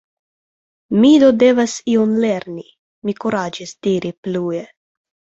Mi 1.01 1.09
do 1.23 1.27
devas 1.43 1.75
ion 1.95 2.15
lerni, 2.23 2.65
mi 3.09 3.15
kuraĝis 3.25 3.75
diri 3.89 4.11
plue. 4.29 4.63